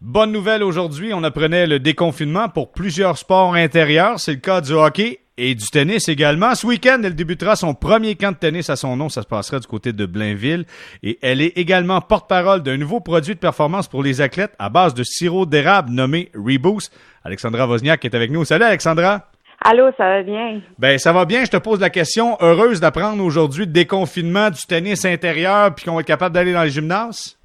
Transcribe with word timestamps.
Bonne 0.00 0.32
nouvelle 0.32 0.62
aujourd'hui, 0.62 1.12
on 1.12 1.22
apprenait 1.24 1.66
le 1.66 1.78
déconfinement 1.78 2.48
pour 2.48 2.72
plusieurs 2.72 3.18
sports 3.18 3.52
intérieurs. 3.52 4.18
C'est 4.18 4.32
le 4.32 4.38
cas 4.38 4.62
du 4.62 4.72
hockey 4.72 5.20
et 5.36 5.54
du 5.54 5.66
tennis 5.66 6.08
également. 6.08 6.54
Ce 6.54 6.66
week-end, 6.66 7.02
elle 7.04 7.14
débutera 7.14 7.54
son 7.54 7.74
premier 7.74 8.14
camp 8.14 8.32
de 8.32 8.38
tennis 8.38 8.70
à 8.70 8.76
son 8.76 8.96
nom. 8.96 9.10
Ça 9.10 9.20
se 9.20 9.26
passera 9.26 9.58
du 9.58 9.66
côté 9.66 9.92
de 9.92 10.06
Blainville. 10.06 10.64
Et 11.02 11.18
elle 11.20 11.42
est 11.42 11.58
également 11.58 12.00
porte-parole 12.00 12.62
d'un 12.62 12.78
nouveau 12.78 13.00
produit 13.00 13.34
de 13.34 13.38
performance 13.40 13.88
pour 13.88 14.02
les 14.02 14.22
athlètes 14.22 14.54
à 14.58 14.70
base 14.70 14.94
de 14.94 15.02
sirop 15.02 15.44
d'érable 15.44 15.90
nommé 15.90 16.30
Reboost. 16.34 16.96
Alexandra 17.22 17.66
Wozniak 17.68 18.02
est 18.02 18.14
avec 18.14 18.30
nous. 18.30 18.46
Salut 18.46 18.64
Alexandra! 18.64 19.26
Allô, 19.62 19.90
ça 19.98 20.04
va 20.04 20.22
bien? 20.22 20.62
Ben, 20.78 20.98
ça 20.98 21.12
va 21.12 21.26
bien. 21.26 21.44
Je 21.44 21.50
te 21.50 21.58
pose 21.58 21.78
la 21.78 21.90
question. 21.90 22.38
Heureuse 22.40 22.80
d'apprendre 22.80 23.22
aujourd'hui 23.22 23.66
le 23.66 23.72
déconfinement 23.72 24.48
du 24.48 24.62
tennis 24.62 25.04
intérieur 25.04 25.74
puis 25.74 25.84
qu'on 25.84 25.96
va 25.96 26.00
être 26.00 26.06
capable 26.06 26.34
d'aller 26.34 26.54
dans 26.54 26.62
les 26.62 26.70
gymnases? 26.70 27.36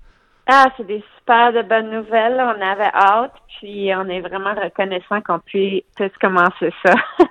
Ah, 0.48 0.68
c'est 0.78 0.86
des 0.86 1.04
super 1.18 1.54
de 1.54 1.64
bonnes 1.64 1.90
nouvelles. 1.90 2.40
On 2.40 2.62
avait 2.62 2.92
hâte, 2.94 3.34
puis 3.58 3.90
on 3.96 4.08
est 4.10 4.22
vraiment 4.22 4.54
reconnaissant 4.54 5.22
qu'on 5.22 5.40
puisse, 5.40 5.84
commencer 6.22 6.72
ça. 6.86 6.94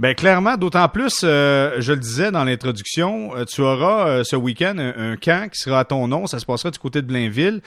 ben 0.00 0.16
clairement, 0.16 0.56
d'autant 0.56 0.88
plus, 0.88 1.20
euh, 1.22 1.76
je 1.78 1.92
le 1.92 1.98
disais 2.00 2.32
dans 2.32 2.42
l'introduction, 2.42 3.36
euh, 3.36 3.44
tu 3.44 3.60
auras 3.60 4.08
euh, 4.08 4.24
ce 4.24 4.34
week-end 4.34 4.74
un, 4.78 5.16
camp 5.16 5.48
qui 5.48 5.60
sera 5.60 5.80
à 5.80 5.84
ton 5.84 6.08
nom. 6.08 6.26
Ça 6.26 6.40
se 6.40 6.46
passera 6.46 6.72
du 6.72 6.78
côté 6.80 7.02
de 7.02 7.06
Blainville. 7.06 7.60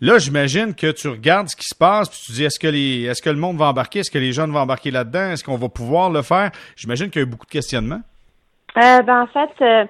Là, 0.00 0.18
j'imagine 0.18 0.74
que 0.74 0.90
tu 0.90 1.06
regardes 1.06 1.48
ce 1.48 1.54
qui 1.54 1.66
se 1.66 1.76
passe, 1.76 2.08
puis 2.08 2.18
tu 2.26 2.32
dis 2.32 2.44
est-ce 2.44 2.58
que 2.58 2.66
les, 2.66 3.04
est-ce 3.04 3.22
que 3.22 3.30
le 3.30 3.36
monde 3.36 3.56
va 3.56 3.66
embarquer, 3.66 4.00
est-ce 4.00 4.10
que 4.10 4.18
les 4.18 4.32
jeunes 4.32 4.50
vont 4.50 4.60
embarquer 4.60 4.90
là-dedans, 4.90 5.30
est-ce 5.30 5.44
qu'on 5.44 5.56
va 5.56 5.68
pouvoir 5.68 6.10
le 6.10 6.22
faire? 6.22 6.50
J'imagine 6.74 7.08
qu'il 7.08 7.20
y 7.20 7.24
a 7.24 7.26
eu 7.26 7.30
beaucoup 7.30 7.46
de 7.46 7.52
questionnements. 7.52 8.02
ben 8.74 9.08
en 9.08 9.26
fait 9.28 9.88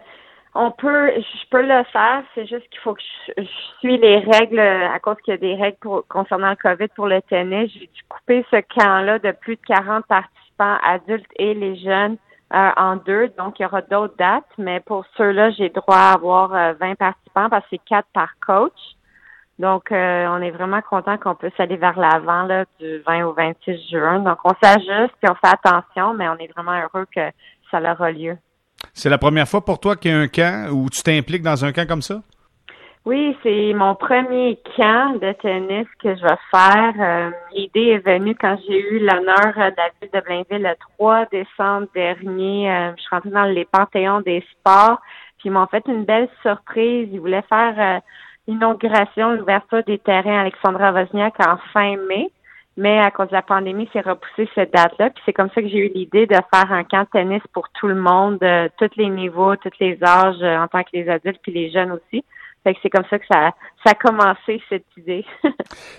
on 0.61 0.73
peut, 0.73 1.13
je 1.17 1.49
peux 1.51 1.63
le 1.63 1.85
faire, 1.85 2.25
c'est 2.35 2.47
juste 2.47 2.69
qu'il 2.71 2.81
faut 2.81 2.93
que 2.93 3.01
je, 3.37 3.45
suis 3.79 3.97
les 3.97 4.19
règles 4.19 4.59
à 4.59 4.99
cause 4.99 5.15
qu'il 5.25 5.33
y 5.33 5.37
a 5.37 5.39
des 5.39 5.55
règles 5.55 5.79
concernant 6.09 6.51
le 6.51 6.57
COVID 6.57 6.89
pour 6.97 7.07
le 7.07 7.23
tennis. 7.23 7.71
J'ai 7.73 7.87
dû 7.87 8.03
couper 8.09 8.45
ce 8.51 8.57
camp-là 8.75 9.21
de 9.21 9.31
plus 9.31 9.55
de 9.55 9.61
40 9.69 10.05
participants 10.07 10.79
adultes 10.85 11.31
et 11.37 11.55
les 11.55 11.77
jeunes 11.77 12.17
euh, 12.53 12.71
en 12.77 12.97
deux. 12.97 13.29
Donc, 13.39 13.61
il 13.61 13.63
y 13.63 13.67
aura 13.67 13.83
d'autres 13.83 14.17
dates, 14.19 14.51
mais 14.59 14.81
pour 14.81 15.05
ceux-là, 15.17 15.53
j'ai 15.53 15.69
droit 15.69 15.97
à 15.97 16.15
avoir 16.15 16.49
20 16.49 16.57
euh, 16.59 16.95
participants 16.97 17.49
parce 17.49 17.63
que 17.65 17.69
c'est 17.71 17.85
quatre 17.89 18.09
par 18.13 18.31
coach. 18.45 18.97
Donc, 19.61 19.93
euh, 19.93 20.27
on 20.29 20.43
est 20.43 20.51
vraiment 20.51 20.83
content 20.83 21.19
qu'on 21.19 21.37
puisse 21.37 21.59
aller 21.59 21.77
vers 21.77 21.99
l'avant 21.99 22.43
là, 22.43 22.65
du 22.81 22.99
20 23.07 23.27
au 23.27 23.33
26 23.33 23.91
juin. 23.91 24.19
Donc, 24.21 24.39
on 24.45 24.55
s'ajuste 24.61 25.15
et 25.23 25.31
on 25.31 25.35
fait 25.37 25.55
attention, 25.55 26.15
mais 26.15 26.29
on 26.29 26.37
est 26.37 26.53
vraiment 26.53 26.81
heureux 26.81 27.07
que 27.15 27.31
ça 27.71 27.81
aura 27.81 28.11
lieu. 28.11 28.37
C'est 28.93 29.11
la 29.11 29.19
première 29.19 29.49
fois 29.49 29.65
pour 29.65 29.79
toi 29.81 29.97
qu'il 29.97 30.11
y 30.11 30.15
a 30.15 30.19
un 30.19 30.29
camp 30.29 30.71
où 30.73 30.89
tu 30.91 31.03
t'impliques 31.03 31.43
dans 31.43 31.65
un 31.65 31.73
camp 31.73 31.87
comme 31.87 32.03
ça? 32.03 32.21
Oui, 33.05 33.35
c'est 33.43 33.73
mon 33.75 33.95
premier 33.95 34.59
camp 34.77 35.19
de 35.19 35.33
tennis 35.41 35.87
que 36.03 36.15
je 36.15 36.23
vais 36.23 36.37
faire. 36.51 36.93
Euh, 37.01 37.31
l'idée 37.55 37.93
est 37.93 38.05
venue 38.05 38.35
quand 38.35 38.59
j'ai 38.67 38.79
eu 38.79 38.99
l'honneur 38.99 39.55
de 39.55 39.77
la 39.77 39.89
ville 39.99 40.11
de 40.13 40.21
Blainville 40.21 40.63
le 40.63 40.75
3 40.99 41.25
décembre 41.33 41.87
dernier. 41.95 42.71
Euh, 42.71 42.93
je 42.97 43.01
suis 43.01 43.09
rentrée 43.11 43.31
dans 43.31 43.45
les 43.45 43.65
panthéons 43.65 44.21
des 44.21 44.45
sports. 44.53 45.01
Puis 45.39 45.49
ils 45.49 45.53
m'ont 45.53 45.67
fait 45.69 45.85
une 45.87 46.05
belle 46.05 46.29
surprise. 46.43 47.09
Ils 47.11 47.21
voulaient 47.21 47.45
faire 47.49 47.75
euh, 47.79 48.01
l'inauguration, 48.47 49.33
l'ouverture 49.33 49.85
des 49.85 49.99
terrains 49.99 50.41
Alexandra 50.41 50.93
Wozniak 50.93 51.35
en 51.41 51.57
fin 51.73 51.97
mai. 52.09 52.31
Mais 52.79 53.01
à 53.01 53.11
cause 53.11 53.27
de 53.27 53.33
la 53.33 53.43
pandémie, 53.43 53.89
c'est 53.93 54.07
repoussé 54.07 54.49
cette 54.55 54.73
date-là. 54.73 55.11
Puis 55.11 55.21
c'est 55.27 55.33
comme 55.33 55.51
ça 55.53 55.61
que 55.61 55.67
j'ai 55.67 55.79
eu 55.79 55.93
l'idée 55.93 56.27
de 56.27 56.37
faire 56.37 56.71
un 56.71 56.85
camp 56.85 57.07
tennis 57.11 57.43
pour 57.53 57.69
tout 57.71 57.89
le 57.89 57.97
monde, 57.97 58.39
euh, 58.45 58.69
tous 58.79 58.91
les 58.97 59.09
niveaux, 59.09 59.57
tous 59.57 59.73
les 59.81 59.99
âges, 60.01 60.41
euh, 60.43 60.57
en 60.57 60.69
tant 60.69 60.85
que 60.85 60.91
les 60.93 61.09
adultes 61.09 61.41
puis 61.43 61.51
les 61.51 61.73
jeunes 61.73 61.91
aussi. 61.91 62.25
Fait 62.65 62.75
que 62.75 62.81
c'est 62.83 62.91
comme 62.91 63.05
ça 63.09 63.19
que 63.19 63.25
ça, 63.31 63.51
ça 63.85 63.91
a 63.91 63.95
commencé 63.95 64.61
cette 64.69 64.85
idée. 64.97 65.25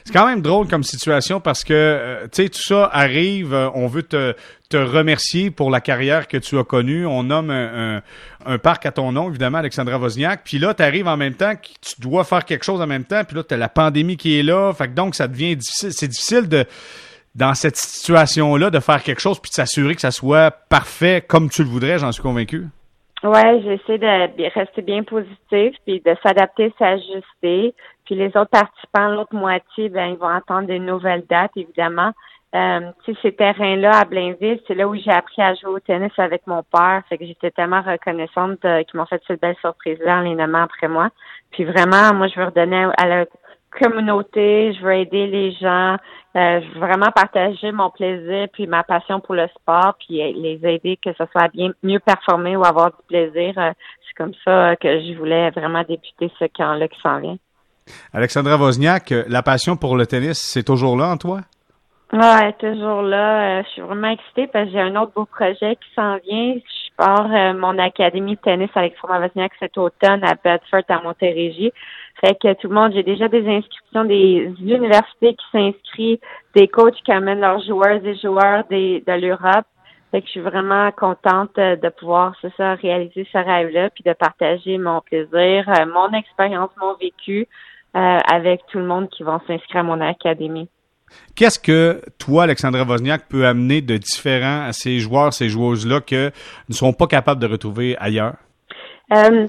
c'est 0.04 0.14
quand 0.14 0.28
même 0.28 0.42
drôle 0.42 0.68
comme 0.68 0.84
situation 0.84 1.40
parce 1.40 1.64
que 1.64 1.74
euh, 1.74 2.24
tu 2.24 2.44
sais 2.44 2.50
tout 2.50 2.62
ça 2.62 2.90
arrive, 2.92 3.54
euh, 3.54 3.70
on 3.74 3.88
veut 3.88 4.04
te, 4.04 4.36
te 4.70 4.78
remercier 4.78 5.52
pour 5.52 5.72
la 5.72 5.82
carrière 5.82 6.28
que 6.28 6.38
tu 6.38 6.58
as 6.58 6.64
connue. 6.64 7.06
On 7.06 7.24
nomme 7.24 7.50
un, 7.50 8.02
un, 8.46 8.58
parc 8.58 8.86
à 8.86 8.92
ton 8.92 9.12
nom, 9.12 9.30
évidemment, 9.30 9.60
Alexandra 9.60 9.98
Wozniak. 9.98 10.42
Puis 10.44 10.60
là, 10.60 10.74
tu 10.74 10.84
arrives 10.84 11.08
en 11.08 11.18
même 11.18 11.34
temps, 11.34 11.54
tu 11.56 12.02
dois 12.02 12.24
faire 12.24 12.46
quelque 12.46 12.66
chose 12.66 12.82
en 12.82 12.88
même 12.88 13.06
temps. 13.06 13.24
Puis 13.24 13.36
là, 13.36 13.44
tu 13.44 13.54
as 13.54 13.58
la 13.58 13.70
pandémie 13.70 14.18
qui 14.18 14.38
est 14.38 14.44
là. 14.44 14.74
Fait 14.74 14.88
que 14.88 14.94
donc, 14.94 15.16
ça 15.16 15.28
devient 15.28 15.56
difficile. 15.56 15.94
C'est 15.94 16.08
difficile 16.08 16.48
de 16.50 16.66
dans 17.36 17.54
cette 17.54 17.78
situation-là 17.78 18.70
de 18.70 18.80
faire 18.80 19.02
quelque 19.04 19.22
chose 19.22 19.40
puis 19.40 19.50
de 19.50 19.54
s'assurer 19.54 19.96
que 19.96 20.02
ça 20.02 20.12
soit 20.12 20.52
parfait 20.52 21.24
comme 21.26 21.50
tu 21.50 21.64
le 21.64 21.70
voudrais, 21.70 22.00
j'en 22.00 22.12
suis 22.12 22.24
convaincu. 22.24 22.68
Ouais, 23.24 23.62
j'essaie 23.64 23.98
de 23.98 24.54
rester 24.58 24.82
bien 24.82 25.04
positif, 25.04 25.76
puis 25.86 26.00
de 26.00 26.16
s'adapter, 26.24 26.74
s'ajuster. 26.80 27.74
Puis 28.06 28.16
les 28.16 28.28
autres 28.28 28.50
participants, 28.50 29.10
l'autre 29.10 29.36
moitié, 29.36 29.90
ben 29.90 30.08
ils 30.08 30.18
vont 30.18 30.30
attendre 30.30 30.68
de 30.68 30.78
nouvelles 30.78 31.26
dates, 31.30 31.52
évidemment. 31.58 32.12
Euh, 32.56 32.80
tu 33.04 33.14
sais, 33.14 33.20
ces 33.22 33.32
terrains-là 33.34 33.92
à 33.92 34.06
Blainville, 34.06 34.60
c'est 34.68 34.74
là 34.74 34.88
où 34.88 34.96
j'ai 34.96 35.12
appris 35.12 35.42
à 35.42 35.54
jouer 35.54 35.72
au 35.72 35.80
tennis 35.80 36.12
avec 36.18 36.48
mon 36.48 36.64
père. 36.64 37.04
Fait 37.10 37.18
que 37.18 37.26
j'étais 37.26 37.52
tellement 37.52 37.82
reconnaissante 37.82 38.62
qu'ils 38.62 38.98
m'ont 38.98 39.06
fait 39.06 39.22
cette 39.28 39.42
belle 39.42 39.58
surprise-là 39.62 40.20
en 40.20 40.22
les 40.22 40.42
après 40.56 40.88
moi. 40.88 41.10
Puis 41.52 41.66
vraiment, 41.66 42.14
moi, 42.16 42.28
je 42.28 42.40
veux 42.40 42.46
redonner 42.46 42.88
à 42.98 43.06
la 43.06 43.26
communauté, 43.82 44.74
je 44.74 44.84
veux 44.84 44.94
aider 44.94 45.28
les 45.28 45.52
gens, 45.54 45.98
euh, 46.36 46.62
je 46.62 46.74
veux 46.74 46.80
vraiment 46.80 47.12
partager 47.12 47.72
mon 47.72 47.90
plaisir 47.90 48.48
puis 48.54 48.68
ma 48.68 48.84
passion 48.84 49.20
pour 49.20 49.36
le 49.36 49.48
sport 49.48 49.96
puis 50.00 50.18
les 50.18 50.60
aider 50.64 50.98
que 51.04 51.12
ce 51.14 51.24
soit 51.32 51.48
bien 51.50 51.72
mieux 51.84 52.00
performer 52.00 52.56
ou 52.56 52.64
avoir 52.64 52.92
du 52.92 53.04
plaisir. 53.08 53.54
Euh, 53.58 53.72
c'est 54.08 54.16
comme 54.16 54.34
ça 54.46 54.76
que 54.76 55.02
je 55.02 55.18
voulais 55.18 55.50
vraiment 55.52 55.84
débuter 55.84 56.32
ce 56.38 56.46
camp-là 56.46 56.88
qui 56.88 57.00
s'en 57.02 57.20
vient. 57.20 57.38
Alexandra 58.14 58.58
Wozniak, 58.58 59.14
la 59.28 59.42
passion 59.42 59.76
pour 59.76 59.98
le 59.98 60.06
tennis, 60.06 60.38
c'est 60.38 60.64
toujours 60.64 60.96
là 60.96 61.08
en 61.08 61.18
toi? 61.18 61.42
Ouais, 62.12 62.54
toujours 62.54 63.04
là. 63.04 63.60
Euh, 63.60 63.64
je 63.64 63.70
suis 63.70 63.82
vraiment 63.82 64.10
excitée 64.10 64.48
parce 64.48 64.66
que 64.66 64.72
j'ai 64.72 64.82
un 64.82 64.96
autre 64.96 65.12
beau 65.16 65.26
projet 65.26 65.76
qui 65.76 65.94
s'en 65.96 66.18
vient. 66.18 66.56
Je 66.56 66.89
pars 67.00 67.30
mon 67.56 67.80
académie 67.80 68.36
de 68.36 68.42
tennis 68.42 68.70
Alexandra 68.76 69.22
Wozniak 69.22 69.54
cet 69.58 69.78
automne 69.78 70.22
à 70.24 70.36
Bedford 70.36 70.84
à 70.90 71.02
Montérégie. 71.02 71.72
Fait 72.20 72.36
que 72.36 72.54
tout 72.56 72.68
le 72.68 72.76
monde, 72.76 72.92
j'ai 72.94 73.04
déjà 73.04 73.30
des 73.30 73.48
inscriptions 73.48 74.04
des 74.04 74.54
universités 74.60 75.36
qui 75.36 75.46
s'inscrivent, 75.52 76.20
des 76.56 76.68
coachs 76.68 77.02
qui 77.06 77.12
amènent 77.12 77.40
leurs 77.40 77.64
joueurs 77.64 78.06
et 78.06 78.16
joueurs 78.16 78.66
de 78.70 79.22
l'Europe. 79.22 79.66
Fait 80.12 80.22
que 80.22 80.28
je 80.28 80.32
suis 80.32 80.42
vraiment 80.42 80.92
contente 80.92 81.56
de 81.56 81.90
pouvoir, 81.90 82.34
c'est 82.42 82.54
ça, 82.56 82.74
réaliser 82.76 83.28
ce 83.32 83.38
rêve-là, 83.38 83.92
puis 83.92 84.04
de 84.04 84.14
partager 84.14 84.78
mon 84.78 85.02
plaisir, 85.02 85.70
euh, 85.70 85.86
mon 85.86 86.12
expérience, 86.14 86.72
mon 86.82 86.96
vécu 86.96 87.48
euh, 87.96 88.18
avec 88.28 88.66
tout 88.68 88.80
le 88.80 88.86
monde 88.86 89.08
qui 89.10 89.24
vont 89.24 89.40
s'inscrire 89.48 89.82
à 89.82 89.84
mon 89.84 90.02
académie. 90.02 90.68
Qu'est-ce 91.36 91.60
que 91.60 92.02
toi, 92.18 92.44
Alexandra 92.44 92.84
Wozniak, 92.84 93.28
peut 93.30 93.46
amener 93.46 93.82
de 93.82 93.98
différent 93.98 94.66
à 94.66 94.74
ces 94.74 95.00
joueurs, 95.00 95.34
ces 95.34 95.50
joueuses-là 95.50 96.02
que 96.02 96.32
ne 96.68 96.74
sont 96.74 96.94
pas 96.94 97.08
capables 97.08 97.42
de 97.42 97.48
retrouver 97.48 97.96
ailleurs? 98.00 98.36
Euh, 99.14 99.48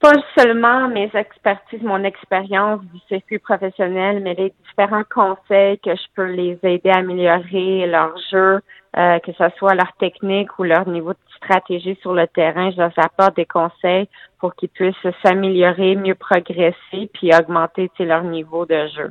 pas 0.00 0.12
seulement 0.36 0.88
mes 0.88 1.10
expertises, 1.14 1.82
mon 1.82 2.04
expérience 2.04 2.80
du 2.92 2.98
circuit 3.08 3.38
professionnel, 3.38 4.20
mais 4.22 4.34
les 4.34 4.52
différents 4.68 5.04
conseils 5.12 5.78
que 5.78 5.94
je 5.94 6.06
peux 6.14 6.30
les 6.30 6.58
aider 6.62 6.90
à 6.90 6.98
améliorer 6.98 7.86
leur 7.86 8.14
jeu, 8.30 8.60
euh, 8.98 9.18
que 9.20 9.32
ce 9.32 9.44
soit 9.56 9.74
leur 9.74 9.92
technique 9.98 10.58
ou 10.58 10.64
leur 10.64 10.86
niveau 10.86 11.12
de 11.12 11.18
stratégie 11.36 11.96
sur 12.02 12.12
le 12.12 12.26
terrain. 12.26 12.70
Je 12.70 12.76
leur 12.76 12.92
apporte 12.96 13.36
des 13.36 13.46
conseils 13.46 14.08
pour 14.40 14.54
qu'ils 14.54 14.68
puissent 14.68 14.94
s'améliorer, 15.24 15.96
mieux 15.96 16.14
progresser, 16.14 17.10
puis 17.14 17.34
augmenter 17.34 17.90
leur 18.00 18.24
niveau 18.24 18.66
de 18.66 18.86
jeu. 18.88 19.10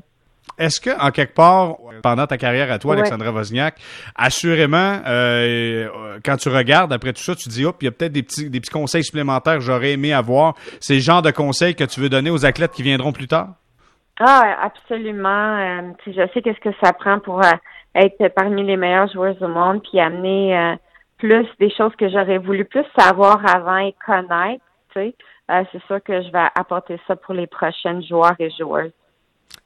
Est-ce 0.57 0.79
que, 0.79 0.91
en 1.01 1.09
quelque 1.09 1.33
part, 1.33 1.77
pendant 2.03 2.27
ta 2.27 2.37
carrière 2.37 2.71
à 2.71 2.77
toi, 2.77 2.93
Alexandra 2.93 3.31
Wozniak, 3.31 3.75
assurément, 4.15 4.99
euh, 5.07 6.17
quand 6.23 6.37
tu 6.37 6.49
regardes 6.49 6.93
après 6.93 7.11
tout 7.11 7.23
ça, 7.23 7.33
tu 7.35 7.49
dis, 7.49 7.65
hop, 7.65 7.77
il 7.81 7.85
y 7.85 7.87
a 7.87 7.91
peut-être 7.91 8.11
des 8.11 8.21
petits, 8.21 8.49
des 8.49 8.59
petits 8.59 8.71
conseils 8.71 9.03
supplémentaires 9.03 9.55
que 9.55 9.61
j'aurais 9.61 9.93
aimé 9.93 10.13
avoir. 10.13 10.53
C'est 10.79 10.95
le 10.95 10.99
genre 10.99 11.23
de 11.23 11.31
conseils 11.31 11.75
que 11.75 11.83
tu 11.83 11.99
veux 11.99 12.09
donner 12.09 12.29
aux 12.29 12.45
athlètes 12.45 12.71
qui 12.71 12.83
viendront 12.83 13.11
plus 13.11 13.27
tard? 13.27 13.49
Ah, 14.19 14.57
absolument. 14.61 15.57
Euh, 15.57 15.81
je 16.05 16.27
sais 16.33 16.41
qu'est-ce 16.43 16.59
que 16.59 16.75
ça 16.83 16.93
prend 16.93 17.19
pour 17.19 17.43
euh, 17.43 17.51
être 17.95 18.27
parmi 18.35 18.63
les 18.63 18.77
meilleurs 18.77 19.11
joueurs 19.11 19.35
du 19.35 19.47
monde, 19.47 19.81
puis 19.81 19.99
amener 19.99 20.75
plus 21.17 21.47
des 21.59 21.71
choses 21.71 21.95
que 21.97 22.09
j'aurais 22.09 22.37
voulu 22.37 22.65
plus 22.65 22.85
savoir 22.97 23.41
avant 23.55 23.77
et 23.77 23.95
connaître. 24.05 24.63
Tu 24.93 24.99
sais, 24.99 25.15
c'est 25.71 25.83
sûr 25.87 26.03
que 26.03 26.21
je 26.21 26.31
vais 26.31 26.47
apporter 26.53 26.99
ça 27.07 27.15
pour 27.15 27.33
les 27.33 27.47
prochaines 27.47 28.03
joueurs 28.03 28.35
et 28.37 28.51
joueuses. 28.51 28.91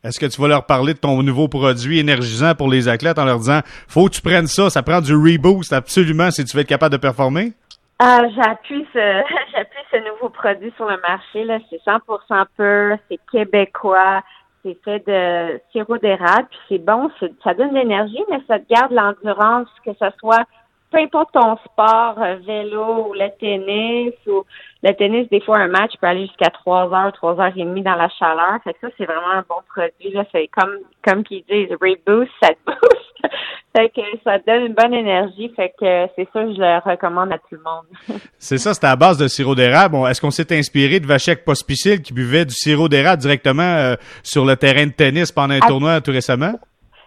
Est-ce 0.03 0.19
que 0.19 0.25
tu 0.25 0.41
vas 0.41 0.47
leur 0.47 0.65
parler 0.65 0.94
de 0.94 1.00
ton 1.00 1.21
nouveau 1.24 1.47
produit 1.47 2.00
énergisant 2.00 2.56
pour 2.56 2.69
les 2.69 2.88
athlètes 2.88 3.19
en 3.19 3.25
leur 3.25 3.39
disant 3.39 3.59
faut 3.88 4.06
que 4.06 4.15
tu 4.15 4.21
prennes 4.21 4.47
ça, 4.47 4.69
ça 4.69 4.83
prend 4.83 5.01
du 5.01 5.13
reboost 5.13 5.74
absolument 5.74 6.31
si 6.31 6.45
tu 6.45 6.56
veux 6.56 6.62
être 6.62 6.69
capable 6.69 6.94
de 6.94 7.01
performer? 7.01 7.53
Euh, 8.01 8.29
j'appuie 8.35 8.85
ce 8.94 9.00
j'appuie 9.53 9.83
ce 9.91 9.97
nouveau 10.09 10.29
produit 10.29 10.71
sur 10.75 10.85
le 10.85 10.97
marché. 11.01 11.45
C'est 11.69 11.81
100% 11.83 12.45
pur, 12.56 12.97
c'est 13.09 13.19
québécois, 13.31 14.21
c'est 14.63 14.77
fait 14.83 15.06
de 15.07 15.59
sirop 15.71 15.97
d'érable, 15.97 16.47
puis 16.50 16.59
c'est 16.69 16.85
bon, 16.85 17.09
ça 17.44 17.53
donne 17.53 17.69
de 17.71 17.79
l'énergie, 17.79 18.24
mais 18.29 18.39
ça 18.47 18.59
te 18.59 18.65
garde 18.69 18.91
l'endurance, 18.91 19.68
que 19.83 19.91
ce 20.00 20.06
soit 20.19 20.45
peu 20.92 21.00
importe 21.00 21.34
ton 21.34 21.57
sport, 21.57 22.16
euh, 22.18 22.36
vélo 22.45 23.10
ou 23.10 23.13
le 23.13 23.30
tennis 23.39 24.13
ou 24.25 24.44
le 24.84 24.94
tennis, 24.94 25.28
des 25.30 25.42
fois 25.42 25.57
un 25.57 25.68
match 25.68 25.94
peut 26.00 26.07
aller 26.07 26.28
jusqu'à 26.28 26.50
trois 26.50 26.92
heures, 26.94 27.12
trois 27.13 27.39
heures 27.39 27.51
et 27.56 27.63
demie 27.63 27.81
dans 27.81 27.95
la 27.95 28.10
chaleur. 28.10 28.60
Fait 28.63 28.74
que 28.74 28.80
ça, 28.81 28.88
c'est 28.98 29.06
vraiment 29.06 29.31
un 29.31 29.44
bon 29.48 29.62
produit. 29.68 30.13
Là, 30.13 30.24
c'est 30.31 30.48
comme 30.48 30.78
comme 31.06 31.24
qu'ils 31.24 31.44
disent, 31.50 31.75
reboost, 31.81 32.31
ça 32.42 32.50
te 32.50 32.60
booste. 32.66 33.36
fait 33.75 33.89
que 33.89 34.01
ça 34.24 34.38
donne 34.39 34.68
une 34.68 34.74
bonne 34.74 34.94
énergie. 34.94 35.51
Fait 35.56 35.74
que 35.80 36.07
c'est 36.16 36.28
ça, 36.31 36.42
je 36.45 36.60
le 36.60 36.89
recommande 36.89 37.34
à 37.34 37.38
tout 37.38 37.56
le 37.56 37.63
monde. 37.63 38.19
c'est 38.38 38.57
ça, 38.57 38.74
c'était 38.74 38.88
à 38.88 38.95
base 38.95 39.18
de 39.18 39.28
sirop 39.28 39.56
d'érable. 39.56 39.94
Bon, 39.94 40.07
Est-ce 40.07 40.22
qu'on 40.22 40.31
s'est 40.31 40.57
inspiré 40.57 41.00
de 41.00 41.07
Vachek 41.07 41.44
Pospicil 41.44 42.01
qui 42.01 42.13
buvait 42.13 42.45
du 42.45 42.54
sirop 42.54 42.88
d'érable 42.88 43.22
directement 43.22 43.63
euh, 43.63 43.95
sur 44.24 44.45
le 44.45 44.56
terrain 44.56 44.86
de 44.86 44.92
tennis 44.92 45.31
pendant 45.31 45.56
un 45.56 45.60
tournoi 45.60 46.00
tout 46.00 46.12
récemment? 46.12 46.54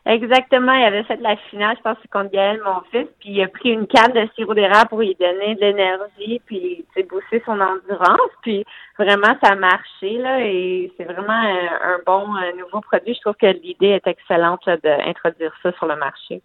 Exactement, 0.06 0.72
il 0.72 0.84
avait 0.84 1.02
fait 1.02 1.20
la 1.20 1.36
finale, 1.36 1.76
je 1.76 1.82
pense 1.82 1.98
contre 2.10 2.30
Gaël, 2.30 2.60
mon 2.64 2.80
fils, 2.90 3.06
puis 3.20 3.32
il 3.32 3.42
a 3.42 3.48
pris 3.48 3.70
une 3.70 3.86
canne 3.86 4.12
de 4.12 4.26
sirop 4.34 4.54
d'érable 4.54 4.88
pour 4.88 5.00
lui 5.00 5.14
donner 5.20 5.54
de 5.56 5.60
l'énergie, 5.60 6.40
puis 6.46 6.86
tu 6.96 7.02
booster 7.04 7.42
son 7.44 7.60
endurance, 7.60 8.30
puis 8.40 8.64
vraiment 8.98 9.36
ça 9.42 9.52
a 9.52 9.54
marché 9.56 10.16
là, 10.16 10.40
et 10.40 10.90
c'est 10.96 11.04
vraiment 11.04 11.32
un, 11.32 11.98
bon 12.06 12.28
nouveau 12.58 12.80
produit. 12.80 13.14
Je 13.14 13.20
trouve 13.20 13.36
que 13.36 13.46
l'idée 13.46 13.88
est 13.88 14.06
excellente 14.06 14.66
d'introduire 14.82 15.54
ça 15.62 15.70
sur 15.72 15.86
le 15.86 15.96
marché. 15.96 16.40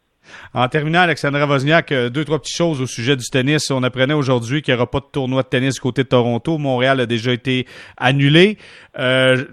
En 0.53 0.67
terminant, 0.67 1.01
Alexandra 1.01 1.45
Wozniak, 1.45 1.91
euh, 1.91 2.09
deux, 2.09 2.25
trois 2.25 2.39
petites 2.39 2.55
choses 2.55 2.81
au 2.81 2.85
sujet 2.85 3.15
du 3.15 3.25
tennis. 3.25 3.71
On 3.71 3.83
apprenait 3.83 4.13
aujourd'hui 4.13 4.61
qu'il 4.61 4.73
n'y 4.73 4.79
aura 4.79 4.89
pas 4.89 4.99
de 4.99 5.05
tournoi 5.11 5.43
de 5.43 5.47
tennis 5.47 5.79
côté 5.79 6.03
de 6.03 6.09
Toronto. 6.09 6.57
Montréal 6.57 6.99
a 6.99 7.05
déjà 7.05 7.31
été 7.31 7.65
annulé. 7.97 8.57
Euh, 8.97 9.45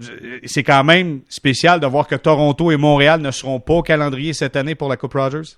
c'est 0.45 0.63
quand 0.63 0.83
même 0.83 1.21
spécial 1.29 1.79
de 1.79 1.87
voir 1.87 2.07
que 2.07 2.15
Toronto 2.15 2.71
et 2.71 2.77
Montréal 2.77 3.21
ne 3.21 3.31
seront 3.31 3.59
pas 3.59 3.73
au 3.73 3.81
calendrier 3.81 4.33
cette 4.33 4.55
année 4.55 4.75
pour 4.75 4.89
la 4.89 4.97
Coupe 4.97 5.13
Rogers. 5.13 5.57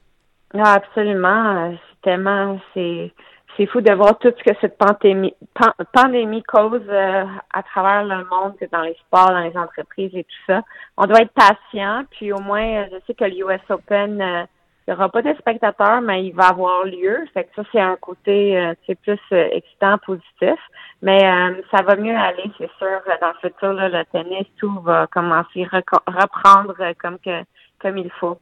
Ah, 0.54 0.74
absolument. 0.74 1.72
C'est 1.72 2.10
tellement, 2.10 2.60
c'est, 2.74 3.12
c'est 3.58 3.66
fou 3.68 3.82
de 3.82 3.94
voir 3.94 4.18
tout 4.20 4.32
ce 4.38 4.44
que 4.44 4.58
cette 4.62 4.78
pandémie, 4.78 6.44
cause 6.44 6.82
euh, 6.90 7.24
à 7.54 7.64
travers 7.64 8.04
le 8.04 8.26
monde, 8.26 8.54
dans 8.72 8.82
les 8.82 8.96
sports, 9.06 9.30
dans 9.30 9.40
les 9.40 9.58
entreprises 9.58 10.12
et 10.14 10.24
tout 10.24 10.44
ça. 10.48 10.62
On 10.98 11.06
doit 11.06 11.22
être 11.22 11.34
patient, 11.34 12.04
puis 12.12 12.32
au 12.32 12.40
moins, 12.40 12.86
je 12.86 12.98
sais 13.08 13.14
que 13.14 13.26
l'US 13.26 13.62
Open 13.70 14.48
il 14.88 14.92
n'y 14.92 14.98
aura 14.98 15.10
pas 15.10 15.24
de 15.24 15.34
spectateurs, 15.40 16.00
mais 16.02 16.28
il 16.28 16.34
va 16.36 16.50
avoir 16.50 16.86
lieu. 16.86 17.26
Fait 17.34 17.46
que 17.46 17.50
ça, 17.56 17.64
c'est 17.72 17.82
un 17.82 17.96
côté 18.00 18.56
euh, 18.56 18.74
plus 19.02 19.20
euh, 19.32 19.48
excitant, 19.52 19.98
positif. 20.06 20.60
Mais 21.02 21.26
euh, 21.26 21.60
ça 21.72 21.82
va 21.82 21.96
mieux 21.96 22.16
aller, 22.16 22.52
c'est 22.60 22.70
sûr. 22.78 23.02
Dans 23.20 23.30
le 23.30 23.50
futur, 23.50 23.74
là, 23.74 23.90
le 23.90 24.06
tennis, 24.12 24.46
tout 24.60 24.80
va 24.82 25.08
commencer 25.08 25.68
à 25.72 25.82
reprendre 26.06 26.76
comme 27.02 27.18
que 27.18 27.42
comme 27.82 27.98
il 27.98 28.12
faut. 28.20 28.38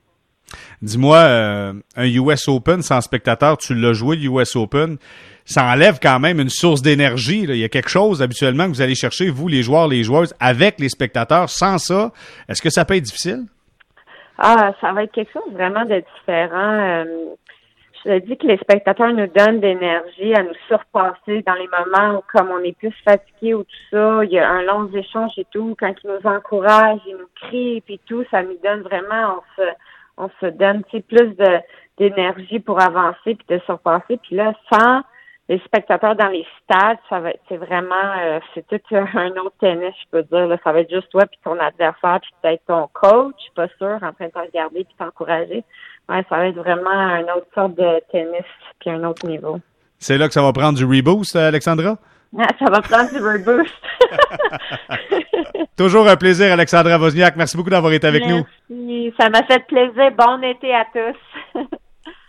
Dis-moi, 0.82 1.18
un 1.18 2.06
US 2.06 2.48
Open 2.50 2.82
sans 2.82 3.00
spectateurs, 3.00 3.58
tu 3.58 3.74
l'as 3.74 3.94
joué, 3.94 4.18
le 4.18 4.26
US 4.26 4.56
Open, 4.58 4.98
ça 5.46 5.66
enlève 5.66 6.00
quand 6.02 6.20
même 6.20 6.40
une 6.40 6.50
source 6.50 6.82
d'énergie. 6.82 7.44
Il 7.44 7.56
y 7.56 7.64
a 7.64 7.70
quelque 7.70 7.90
chose 7.90 8.22
habituellement 8.22 8.66
que 8.66 8.70
vous 8.70 8.82
allez 8.82 8.96
chercher, 8.96 9.30
vous, 9.30 9.48
les 9.48 9.64
joueurs, 9.64 9.88
les 9.88 10.04
joueuses, 10.04 10.34
avec 10.42 10.80
les 10.80 10.90
spectateurs. 10.90 11.50
Sans 11.50 11.78
ça, 11.78 12.12
est-ce 12.50 12.62
que 12.62 12.70
ça 12.70 12.84
peut 12.84 12.96
être 12.96 13.04
difficile? 13.04 13.46
Ah, 14.38 14.74
ça 14.82 14.92
va 14.94 15.04
être 15.04 15.12
quelque 15.12 15.32
chose 15.32 15.52
vraiment 15.52 15.86
de 15.86 16.04
différent. 16.18 17.04
Euh, 17.06 17.36
je 18.06 18.20
dis 18.20 18.38
que 18.38 18.48
les 18.48 18.58
spectateurs 18.58 19.14
nous 19.14 19.28
donnent 19.28 19.62
de 19.62 19.68
l'énergie 19.68 20.34
à 20.36 20.44
nous 20.44 20.56
surpasser 20.68 21.42
dans 21.44 21.54
les 21.54 21.70
moments 21.70 22.18
où, 22.18 22.24
comme 22.34 22.50
on 22.52 22.64
est 22.64 22.78
plus 22.78 22.94
fatigué 23.06 23.54
ou 23.54 23.64
tout 23.64 23.86
ça, 23.92 24.26
il 24.26 24.32
y 24.32 24.40
a 24.40 24.50
un 24.50 24.64
long 24.64 24.90
échange 24.94 25.32
et 25.38 25.46
tout. 25.52 25.76
Quand 25.80 25.94
ils 26.04 26.10
nous 26.10 26.30
encouragent, 26.30 27.00
ils 27.08 27.16
nous 27.16 27.30
crient 27.36 27.84
et 27.88 28.00
tout, 28.06 28.26
ça 28.30 28.44
nous 28.44 28.58
donne 28.62 28.82
vraiment, 28.82 29.38
on 29.38 29.62
se, 29.62 29.70
on 30.18 30.30
se 30.42 30.48
donne 30.48 30.84
plus 30.84 31.36
d'énergie 31.98 32.60
pour 32.60 32.82
avancer 32.82 33.36
puis 33.36 33.46
de 33.48 33.60
surpasser. 33.60 34.18
Puis 34.18 34.36
là, 34.36 34.54
sans 34.72 35.02
les 35.50 35.60
spectateurs 35.60 36.16
dans 36.16 36.30
les 36.30 36.46
stades, 36.64 36.98
ça 37.10 37.20
va 37.20 37.32
c'est 37.50 37.58
vraiment 37.58 38.14
euh, 38.22 38.40
c'est 38.54 38.66
tout 38.68 38.80
un 38.96 39.32
autre 39.32 39.56
tennis, 39.60 39.94
je 40.04 40.10
peux 40.12 40.24
dire. 40.24 40.48
Là. 40.48 40.58
Ça 40.64 40.72
va 40.72 40.82
être 40.82 40.90
juste 40.90 41.10
toi 41.10 41.26
puis 41.26 41.40
ton 41.44 41.60
adversaire, 41.60 42.20
puis 42.22 42.32
peut-être 42.42 42.64
ton 42.68 42.88
coach, 42.94 43.36
je 43.38 43.44
suis 43.44 43.54
pas 43.56 43.68
sûr, 43.78 43.98
en 44.02 44.14
train 44.14 44.28
de 44.28 44.32
te 44.32 44.40
regarder 44.40 44.84
puis 44.84 44.96
t'encourager. 44.98 45.64
Ouais, 46.10 46.26
ça 46.30 46.38
va 46.38 46.48
être 46.48 46.58
vraiment 46.58 46.90
un 46.90 47.24
autre 47.24 47.48
sorte 47.54 47.76
de 47.76 48.02
tennis 48.12 48.46
puis 48.80 48.90
un 48.90 49.04
autre 49.04 49.28
niveau. 49.28 49.60
C'est 50.00 50.18
là 50.18 50.28
que 50.28 50.34
ça 50.34 50.42
va 50.42 50.52
prendre 50.52 50.78
du 50.78 50.86
reboost, 50.86 51.36
Alexandra? 51.36 51.98
Ah, 52.38 52.48
ça 52.60 52.66
va 52.66 52.82
prendre 52.82 53.10
du 53.12 53.20
reboost. 53.20 53.74
Toujours 55.78 56.08
un 56.08 56.16
plaisir, 56.16 56.52
Alexandra 56.52 56.98
Wozniak. 56.98 57.36
Merci 57.36 57.58
beaucoup 57.58 57.70
d'avoir 57.70 57.94
été 57.94 58.08
avec 58.08 58.26
nous. 58.28 58.44
Ça 59.20 59.30
m'a 59.30 59.44
fait 59.44 59.66
plaisir. 59.68 60.12
Bon 60.18 60.42
été 60.42 60.74
à 60.74 60.86
tous. 60.94 61.62